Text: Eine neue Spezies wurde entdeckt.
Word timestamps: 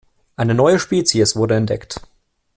Eine 0.35 0.55
neue 0.55 0.79
Spezies 0.79 1.35
wurde 1.35 1.53
entdeckt. 1.53 2.01